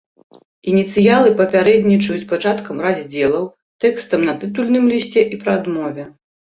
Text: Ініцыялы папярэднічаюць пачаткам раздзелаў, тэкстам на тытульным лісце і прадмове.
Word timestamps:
Ініцыялы 0.71 1.29
папярэднічаюць 1.41 2.27
пачаткам 2.33 2.75
раздзелаў, 2.89 3.45
тэкстам 3.87 4.29
на 4.33 4.39
тытульным 4.43 4.83
лісце 4.97 5.21
і 5.37 5.43
прадмове. 5.47 6.03